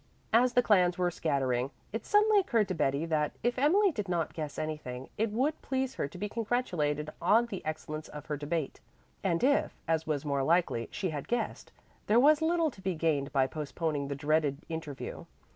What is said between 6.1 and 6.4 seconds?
be